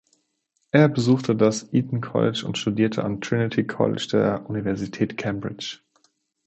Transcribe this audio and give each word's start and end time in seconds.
Er 0.71 0.89
besuchte 0.89 1.35
das 1.35 1.71
Eton 1.73 2.01
College 2.01 2.47
und 2.47 2.57
studierte 2.57 3.03
am 3.03 3.21
Trinity 3.21 3.67
College 3.67 4.07
der 4.11 4.49
Universität 4.49 5.15
Cambridge. 5.15 5.77